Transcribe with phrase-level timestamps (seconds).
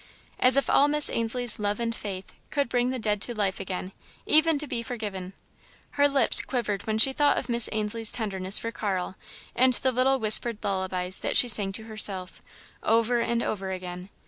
[0.39, 3.91] As if all Miss Ainslie's love and faith could bring the dead to life again,
[4.25, 5.33] even to be forgiven!
[5.91, 9.15] Her lips quivered when she thought of Miss Ainslie's tenderness for Carl
[9.55, 12.41] and the little whispered lullabies that she sang to herself,
[12.81, 14.09] over and over again.